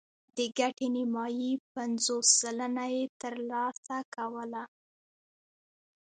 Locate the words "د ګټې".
0.37-0.87